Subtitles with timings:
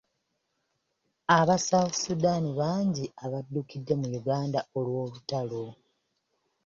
[1.37, 5.63] Aba South Sudan bangi abaddukidde mu Uganda olw'olutalo.